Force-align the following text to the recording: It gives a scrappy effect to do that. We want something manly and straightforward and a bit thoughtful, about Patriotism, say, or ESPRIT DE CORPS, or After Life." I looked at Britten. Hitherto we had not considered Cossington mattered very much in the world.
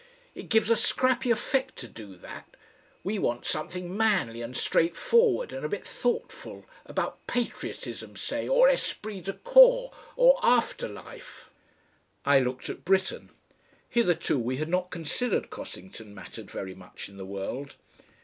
It 0.33 0.49
gives 0.49 0.71
a 0.71 0.75
scrappy 0.75 1.29
effect 1.29 1.75
to 1.75 1.87
do 1.87 2.15
that. 2.15 2.57
We 3.03 3.19
want 3.19 3.45
something 3.45 3.95
manly 3.95 4.41
and 4.41 4.57
straightforward 4.57 5.53
and 5.53 5.63
a 5.63 5.69
bit 5.69 5.85
thoughtful, 5.85 6.65
about 6.87 7.27
Patriotism, 7.27 8.15
say, 8.17 8.47
or 8.47 8.67
ESPRIT 8.67 9.25
DE 9.25 9.33
CORPS, 9.33 9.95
or 10.15 10.39
After 10.41 10.87
Life." 10.89 11.51
I 12.25 12.39
looked 12.39 12.67
at 12.67 12.83
Britten. 12.83 13.29
Hitherto 13.89 14.39
we 14.39 14.57
had 14.57 14.69
not 14.69 14.89
considered 14.89 15.51
Cossington 15.51 16.15
mattered 16.15 16.49
very 16.49 16.73
much 16.73 17.07
in 17.07 17.17
the 17.17 17.23
world. 17.27 17.75